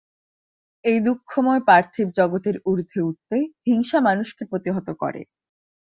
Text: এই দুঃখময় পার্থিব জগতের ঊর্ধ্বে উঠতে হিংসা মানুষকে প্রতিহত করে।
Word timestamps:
এই 0.85 0.97
দুঃখময় 1.05 1.61
পার্থিব 1.67 2.07
জগতের 2.17 2.55
ঊর্ধ্বে 2.65 2.99
উঠতে 3.01 3.37
হিংসা 3.65 3.99
মানুষকে 4.07 4.43
প্রতিহত 4.51 4.87
করে। 5.01 5.21